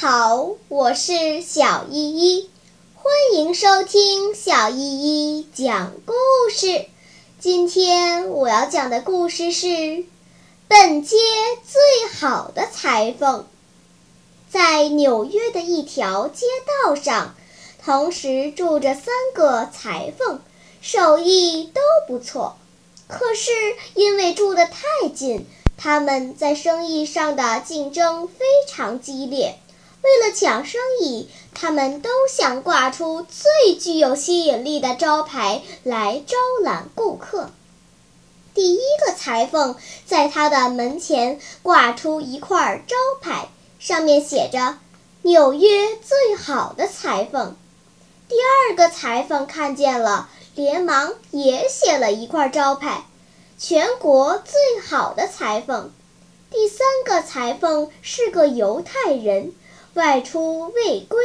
[0.00, 2.50] 好，我是小依依，
[2.94, 6.14] 欢迎收听小依依讲故
[6.52, 6.86] 事。
[7.40, 10.04] 今天我要讲的故事是
[10.68, 11.16] 本街
[11.66, 13.44] 最好的裁缝。
[14.48, 16.46] 在纽约的一条街
[16.84, 17.34] 道上，
[17.84, 20.40] 同时住着三个裁缝，
[20.80, 22.56] 手艺都不错。
[23.08, 23.50] 可是
[23.94, 25.44] 因为住得太近，
[25.76, 29.58] 他们在生意上的竞争非常激烈。
[30.02, 37.50] 为了抢生意，他们都想挂出最具有吸引力的招牌来招揽顾客。
[38.54, 44.78] 第一个裁缝在他的门前挂出一块招牌，上面写着
[45.22, 47.56] “纽约最好的裁缝”。
[48.28, 53.04] 第二个裁缝看见了，连忙也写了一块招牌
[53.58, 55.92] ，“全国最好的裁缝”。
[56.50, 59.52] 第三个裁缝是个犹太人。
[59.98, 61.18] 外出未归，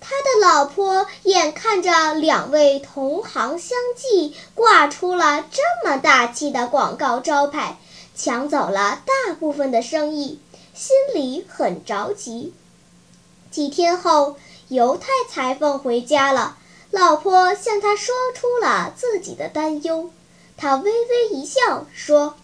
[0.00, 7.76] 他的老婆眼看着两位同行相继挂出了这么大气的广告招牌，
[8.16, 10.40] 抢走了大部分的生意，
[10.72, 12.54] 心里很着急。
[13.50, 14.36] 几天后，
[14.68, 16.56] 犹太裁缝回家了，
[16.90, 20.10] 老婆向他说出了自己的担忧。
[20.56, 22.36] 他微微一笑说：“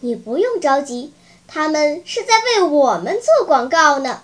[0.00, 1.14] 你不用着急，
[1.48, 4.20] 他们是在为我们做广告呢。”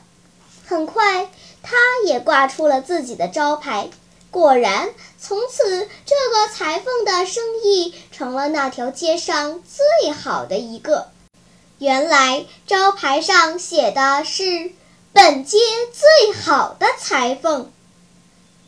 [0.73, 1.29] 很快，
[1.63, 3.91] 他也挂出了自己的招牌。
[4.31, 4.89] 果然，
[5.21, 11.09] 从此这个裁缝的生意成了那条街上最好的一个。
[11.77, 14.71] 原来，招牌上写的是
[15.13, 15.59] “本街
[15.93, 17.71] 最好的裁缝”。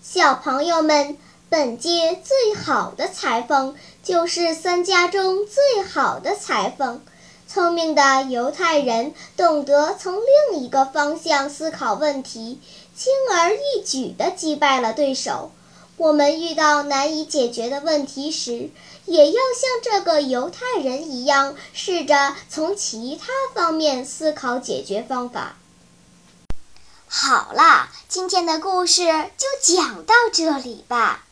[0.04, 1.16] 小朋友们，
[1.48, 7.00] 本街最好的裁缝就是三家中最好的裁缝。
[7.46, 10.14] 聪明的犹太人懂得从
[10.50, 12.60] 另一个方向思考问题，
[12.96, 15.52] 轻而易举地击败了对手。
[15.96, 18.70] 我们遇到难以解决的问题时，
[19.04, 25.54] 也要像这个犹太人一样，试着从其他方面思考解决方法。
[27.06, 31.24] 好啦，今天的故事就讲到这里吧。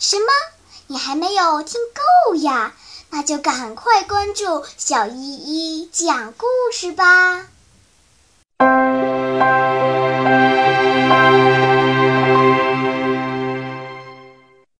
[0.00, 0.26] 什么？
[0.88, 2.74] 你还没有听够呀？
[3.14, 7.46] 那就赶快关注小依依讲故事吧。